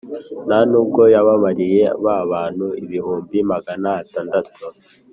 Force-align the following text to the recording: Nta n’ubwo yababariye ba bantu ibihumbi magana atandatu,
Nta 0.47 0.59
n’ubwo 0.69 1.01
yababariye 1.15 1.83
ba 2.03 2.17
bantu 2.31 2.65
ibihumbi 2.81 3.37
magana 3.51 3.89
atandatu, 4.01 4.63